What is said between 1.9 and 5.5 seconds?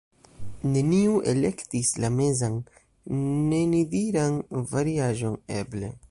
la mezan, nenidiran variaĵon